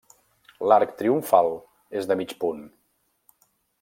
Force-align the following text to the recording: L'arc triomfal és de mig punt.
L'arc 0.71 0.95
triomfal 1.01 1.49
és 2.01 2.07
de 2.13 2.17
mig 2.23 2.33
punt. 2.45 2.65